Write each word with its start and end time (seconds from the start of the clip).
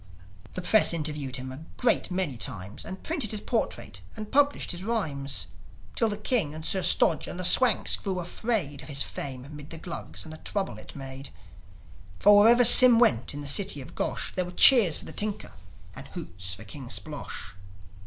The 0.55 0.63
Press 0.63 0.93
interviewed 0.95 1.35
him 1.35 1.51
a 1.51 1.59
great 1.77 2.09
many 2.09 2.35
times, 2.35 2.85
And 2.85 3.03
printed 3.03 3.29
his 3.29 3.39
portrait, 3.39 4.01
and 4.17 4.31
published 4.31 4.71
his 4.71 4.83
rhymes; 4.83 5.45
Till 5.95 6.09
the 6.09 6.17
King 6.17 6.55
and 6.55 6.65
Sir 6.65 6.81
Stodge 6.81 7.27
and 7.27 7.39
the 7.39 7.45
Swanks 7.45 7.97
grew 7.97 8.17
afraid 8.19 8.81
Of 8.81 8.87
his 8.87 9.03
fame 9.03 9.47
'mid 9.55 9.69
the 9.69 9.77
Glugs 9.77 10.23
and 10.23 10.33
the 10.33 10.37
trouble 10.39 10.79
it 10.79 10.95
made. 10.95 11.29
For, 12.17 12.35
wherever 12.39 12.65
Sym 12.65 12.97
went 12.97 13.35
in 13.35 13.41
the 13.41 13.47
city 13.47 13.79
of 13.79 13.93
Gosh, 13.93 14.33
There 14.35 14.45
were 14.45 14.49
cheers 14.53 14.97
for 14.97 15.05
the 15.05 15.11
tinker, 15.11 15.51
and 15.95 16.07
hoots 16.07 16.55
for 16.55 16.63
King 16.63 16.89
Splosh. 16.89 17.51